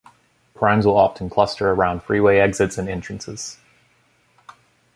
[0.55, 3.59] Crimes will often cluster around freeway exits and entrances.